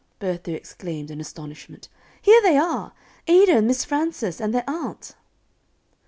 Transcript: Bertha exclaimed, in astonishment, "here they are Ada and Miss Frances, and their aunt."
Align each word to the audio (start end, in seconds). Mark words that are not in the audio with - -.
Bertha 0.17 0.51
exclaimed, 0.55 1.11
in 1.11 1.21
astonishment, 1.21 1.87
"here 2.23 2.41
they 2.41 2.57
are 2.57 2.91
Ada 3.27 3.57
and 3.57 3.67
Miss 3.67 3.85
Frances, 3.85 4.41
and 4.41 4.51
their 4.51 4.67
aunt." 4.67 5.11